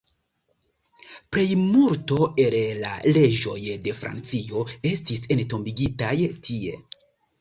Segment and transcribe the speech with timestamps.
[1.35, 3.59] Plejmulto el la reĝoj
[3.89, 6.13] de Francio estis entombigitaj
[6.49, 6.75] tie.